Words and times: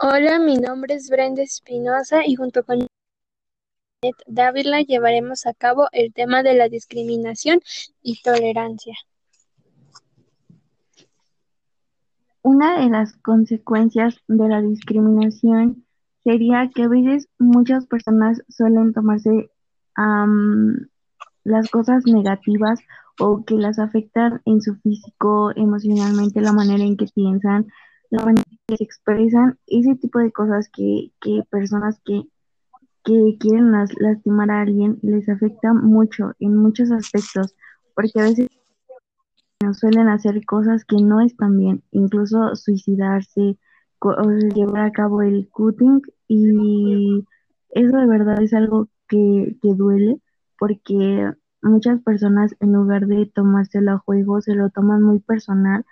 Hola, 0.00 0.38
mi 0.38 0.56
nombre 0.58 0.94
es 0.94 1.10
Brenda 1.10 1.42
Espinosa 1.42 2.24
y 2.24 2.36
junto 2.36 2.62
con 2.62 2.86
Janet 4.00 4.16
Dávila 4.28 4.80
llevaremos 4.82 5.44
a 5.44 5.54
cabo 5.54 5.88
el 5.90 6.12
tema 6.14 6.44
de 6.44 6.54
la 6.54 6.68
discriminación 6.68 7.60
y 8.00 8.22
tolerancia. 8.22 8.94
Una 12.42 12.80
de 12.80 12.88
las 12.90 13.16
consecuencias 13.16 14.20
de 14.28 14.48
la 14.48 14.62
discriminación 14.62 15.84
sería 16.22 16.70
que 16.72 16.84
a 16.84 16.88
veces 16.88 17.26
muchas 17.40 17.86
personas 17.86 18.40
suelen 18.48 18.92
tomarse 18.92 19.50
las 21.42 21.70
cosas 21.70 22.04
negativas 22.06 22.78
o 23.18 23.44
que 23.44 23.56
las 23.56 23.80
afectan 23.80 24.42
en 24.44 24.62
su 24.62 24.76
físico, 24.76 25.50
emocionalmente, 25.56 26.40
la 26.40 26.52
manera 26.52 26.84
en 26.84 26.96
que 26.96 27.06
piensan, 27.12 27.66
la 28.10 28.24
manera 28.24 28.57
que 28.68 28.84
expresan, 28.84 29.58
ese 29.66 29.96
tipo 29.96 30.18
de 30.18 30.30
cosas 30.30 30.68
que, 30.68 31.10
que 31.20 31.42
personas 31.50 32.00
que, 32.04 32.22
que 33.02 33.36
quieren 33.40 33.72
lastimar 33.72 34.50
a 34.50 34.60
alguien 34.60 34.98
les 35.02 35.28
afecta 35.28 35.72
mucho 35.72 36.32
en 36.38 36.54
muchos 36.56 36.90
aspectos, 36.90 37.54
porque 37.94 38.20
a 38.20 38.24
veces 38.24 38.48
suelen 39.72 40.08
hacer 40.08 40.44
cosas 40.44 40.84
que 40.84 40.96
no 40.96 41.20
están 41.20 41.58
bien, 41.58 41.82
incluso 41.92 42.54
suicidarse 42.56 43.58
o 44.00 44.30
llevar 44.54 44.82
a 44.82 44.92
cabo 44.92 45.22
el 45.22 45.48
cutting 45.50 46.02
y 46.28 47.24
eso 47.70 47.96
de 47.96 48.06
verdad 48.06 48.40
es 48.42 48.54
algo 48.54 48.88
que, 49.08 49.56
que 49.60 49.74
duele 49.74 50.20
porque 50.58 51.32
muchas 51.62 52.00
personas 52.02 52.54
en 52.60 52.74
lugar 52.74 53.06
de 53.06 53.26
tomárselo 53.26 53.92
a 53.92 53.98
juego 53.98 54.40
se 54.40 54.54
lo 54.54 54.70
toman 54.70 55.02
muy 55.02 55.18
personal 55.20 55.84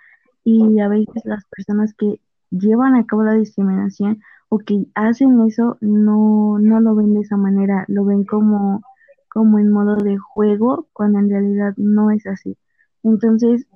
y 0.43 0.79
a 0.79 0.87
veces 0.87 1.23
las 1.25 1.43
personas 1.45 1.93
que 1.93 2.21
llevan 2.51 2.95
a 2.95 3.05
cabo 3.05 3.23
la 3.23 3.33
discriminación 3.33 4.21
o 4.49 4.59
que 4.59 4.85
hacen 4.95 5.41
eso 5.47 5.77
no, 5.81 6.57
no 6.59 6.79
lo 6.79 6.95
ven 6.95 7.13
de 7.13 7.21
esa 7.21 7.37
manera, 7.37 7.85
lo 7.87 8.05
ven 8.05 8.23
como, 8.23 8.81
como 9.29 9.59
en 9.59 9.71
modo 9.71 9.95
de 9.97 10.17
juego 10.17 10.87
cuando 10.93 11.19
en 11.19 11.29
realidad 11.29 11.73
no 11.77 12.11
es 12.11 12.25
así. 12.27 12.57
Entonces, 13.03 13.67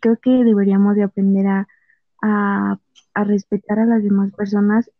creo 0.00 0.16
que 0.22 0.44
deberíamos 0.44 0.96
de 0.96 1.02
aprender 1.04 1.46
a, 1.46 1.68
a, 2.22 2.78
a 3.14 3.24
respetar 3.24 3.78
a 3.80 3.86
las 3.86 4.02
demás 4.02 4.32
personas 4.32 4.90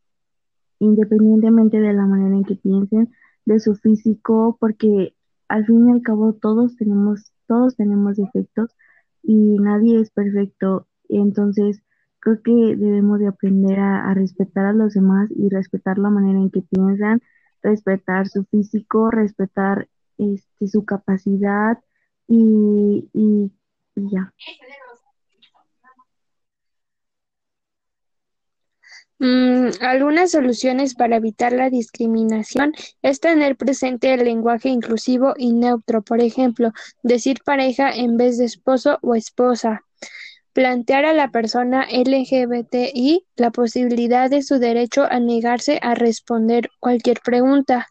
independientemente 0.78 1.80
de 1.80 1.92
la 1.92 2.06
manera 2.06 2.36
en 2.36 2.44
que 2.44 2.56
piensen, 2.56 3.12
de 3.44 3.60
su 3.60 3.76
físico, 3.76 4.56
porque 4.60 5.14
al 5.48 5.64
fin 5.66 5.88
y 5.88 5.92
al 5.92 6.02
cabo 6.02 6.32
todos 6.34 6.76
tenemos, 6.76 7.32
todos 7.46 7.76
tenemos 7.76 8.16
defectos 8.16 8.76
y 9.22 9.58
nadie 9.58 10.00
es 10.00 10.10
perfecto. 10.10 10.86
Entonces, 11.08 11.82
creo 12.26 12.42
que 12.42 12.76
debemos 12.76 13.20
de 13.20 13.28
aprender 13.28 13.78
a, 13.78 14.12
respetar 14.12 14.66
a 14.66 14.72
los 14.72 14.94
demás 14.94 15.30
y 15.30 15.48
respetar 15.48 15.96
la 15.98 16.10
manera 16.10 16.40
en 16.40 16.50
que 16.50 16.62
piensan, 16.62 17.22
respetar 17.62 18.26
su 18.26 18.44
físico, 18.46 19.12
respetar 19.12 19.88
este, 20.18 20.66
su 20.66 20.84
capacidad 20.84 21.78
y, 22.26 23.08
y 23.12 23.52
ya. 23.94 24.32
Mm, 29.20 29.68
algunas 29.80 30.32
soluciones 30.32 30.96
para 30.96 31.16
evitar 31.16 31.52
la 31.52 31.70
discriminación 31.70 32.72
es 33.02 33.20
tener 33.20 33.56
presente 33.56 34.12
el 34.12 34.24
lenguaje 34.24 34.68
inclusivo 34.68 35.34
y 35.36 35.52
neutro, 35.52 36.02
por 36.02 36.20
ejemplo, 36.20 36.72
decir 37.04 37.38
pareja 37.44 37.90
en 37.94 38.16
vez 38.16 38.36
de 38.36 38.46
esposo 38.46 38.98
o 39.02 39.14
esposa. 39.14 39.84
Plantear 40.56 41.04
a 41.04 41.12
la 41.12 41.30
persona 41.30 41.86
LGBTI 41.90 43.26
la 43.36 43.50
posibilidad 43.50 44.30
de 44.30 44.42
su 44.42 44.58
derecho 44.58 45.04
a 45.04 45.20
negarse 45.20 45.78
a 45.82 45.94
responder 45.94 46.70
cualquier 46.80 47.20
pregunta. 47.24 47.86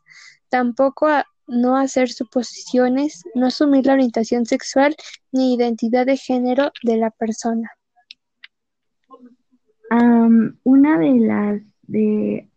Tampoco 0.50 1.08
a 1.08 1.26
no 1.48 1.78
hacer 1.78 2.10
suposiciones, 2.10 3.24
no 3.36 3.46
asumir 3.46 3.86
la 3.86 3.94
orientación 3.94 4.46
sexual 4.46 4.96
ni 5.32 5.54
identidad 5.54 6.08
de 6.08 6.18
género 6.18 6.72
de 6.84 6.98
la 6.98 7.12
persona 7.12 7.72
una 10.64 10.98
de 11.00 11.20
las 11.20 11.62
de 11.84 12.50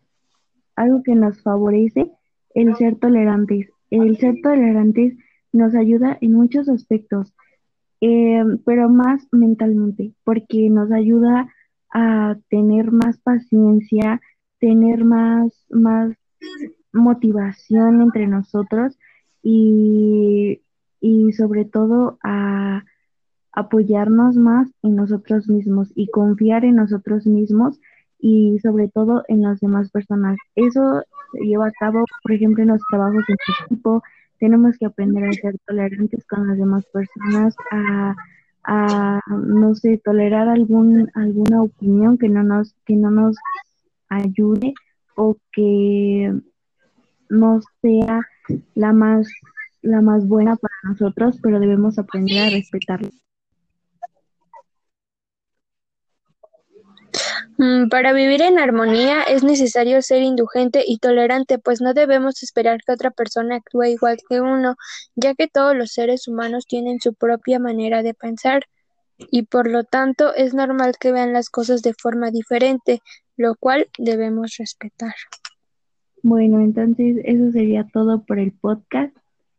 algo 0.75 1.03
que 1.03 1.15
nos 1.15 1.41
favorece 1.41 2.11
el 2.55 2.75
ser 2.77 2.97
tolerantes. 2.97 3.69
El 3.89 4.17
ser 4.17 4.35
tolerantes 4.41 5.15
nos 5.51 5.75
ayuda 5.75 6.17
en 6.21 6.33
muchos 6.33 6.69
aspectos, 6.69 7.33
em, 8.01 8.57
pero 8.65 8.89
más 8.89 9.27
mentalmente, 9.31 10.13
porque 10.23 10.69
nos 10.69 10.91
ayuda 10.91 11.47
a 11.93 12.37
tener 12.49 12.91
más 12.91 13.17
paciencia, 13.19 14.21
tener 14.59 15.03
más, 15.05 15.65
más 15.69 16.15
motivación 16.93 18.01
entre 18.01 18.27
nosotros 18.27 18.97
y, 19.43 20.61
y 21.01 21.33
sobre 21.33 21.65
todo 21.65 22.19
a 22.23 22.83
apoyarnos 23.51 24.35
más 24.35 24.69
en 24.83 24.95
nosotros 24.95 25.47
mismos 25.49 25.91
y 25.95 26.09
confiar 26.09 26.65
en 26.65 26.75
nosotros 26.75 27.25
mismos 27.25 27.79
y 28.19 28.59
sobre 28.59 28.89
todo 28.89 29.23
en 29.27 29.41
las 29.41 29.59
demás 29.59 29.89
personas. 29.91 30.37
Eso 30.55 31.03
se 31.31 31.45
lleva 31.45 31.67
a 31.67 31.71
cabo, 31.71 32.03
por 32.23 32.31
ejemplo, 32.33 32.63
en 32.63 32.69
los 32.69 32.81
trabajos 32.89 33.23
en 33.27 33.37
equipo. 33.65 34.03
Tenemos 34.39 34.77
que 34.77 34.85
aprender 34.85 35.25
a 35.25 35.33
ser 35.33 35.57
tolerantes 35.65 36.25
con 36.25 36.47
las 36.47 36.57
demás 36.57 36.85
personas, 36.93 37.55
a, 37.71 38.15
a 38.63 39.19
no 39.27 39.75
sé, 39.75 39.97
tolerar 40.03 40.47
algún, 40.47 41.09
alguna 41.13 41.63
opinión 41.63 42.17
que 42.17 42.29
no 42.29 42.43
nos, 42.43 42.73
que 42.85 42.95
no 42.95 43.11
nos 43.11 43.35
ayude 44.07 44.73
o 45.15 45.37
que 45.51 46.33
no 47.29 47.59
sea 47.81 48.21
la 48.73 48.93
más 48.93 49.27
la 49.81 50.01
más 50.01 50.27
buena 50.27 50.55
para 50.57 50.73
nosotros, 50.83 51.39
pero 51.41 51.59
debemos 51.59 51.99
aprender 51.99 52.43
a 52.43 52.49
respetarlo. 52.49 53.09
Para 57.89 58.13
vivir 58.13 58.41
en 58.41 58.57
armonía 58.57 59.23
es 59.23 59.43
necesario 59.43 60.01
ser 60.01 60.21
indulgente 60.21 60.83
y 60.87 60.97
tolerante, 60.97 61.59
pues 61.59 61.81
no 61.81 61.93
debemos 61.93 62.41
esperar 62.41 62.79
que 62.85 62.93
otra 62.93 63.11
persona 63.11 63.57
actúe 63.57 63.83
igual 63.83 64.17
que 64.29 64.39
uno, 64.39 64.75
ya 65.15 65.35
que 65.35 65.49
todos 65.49 65.75
los 65.75 65.91
seres 65.91 66.29
humanos 66.29 66.65
tienen 66.67 67.01
su 67.01 67.13
propia 67.13 67.59
manera 67.59 68.01
de 68.01 68.13
pensar 68.13 68.63
y 69.17 69.43
por 69.43 69.69
lo 69.69 69.83
tanto 69.83 70.33
es 70.33 70.53
normal 70.53 70.93
que 70.97 71.11
vean 71.11 71.33
las 71.33 71.49
cosas 71.49 71.81
de 71.81 71.93
forma 71.93 72.31
diferente, 72.31 73.01
lo 73.35 73.55
cual 73.55 73.89
debemos 73.97 74.55
respetar. 74.57 75.15
Bueno, 76.23 76.61
entonces 76.61 77.17
eso 77.25 77.51
sería 77.51 77.85
todo 77.91 78.23
por 78.23 78.39
el 78.39 78.53
podcast. 78.53 79.15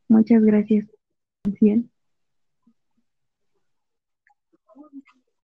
Muchas 0.09 0.43
gracias. 0.43 0.87